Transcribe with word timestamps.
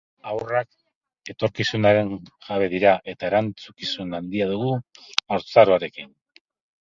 Haurrak 0.29 1.33
etorkizunaren 1.33 2.09
jabe 2.47 2.69
dira 2.71 2.93
eta 3.13 3.27
erantzukizun 3.29 4.15
handia 4.21 4.47
dugu 4.53 4.71
haurtzaroarekin. 5.35 6.11